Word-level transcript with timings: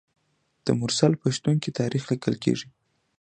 د 0.65 0.67
مرسل 0.81 1.11
په 1.21 1.27
شتون 1.35 1.55
کې 1.63 1.75
تاریخ 1.79 2.03
لیکل 2.11 2.35
کیږي. 2.43 2.67